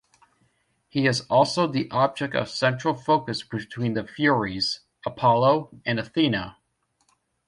[0.89, 6.57] He is also the object of central focus between the Furies, Apollo, and Athena.